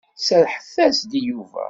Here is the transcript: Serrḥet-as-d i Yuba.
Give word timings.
Serrḥet-as-d 0.25 1.11
i 1.19 1.21
Yuba. 1.27 1.59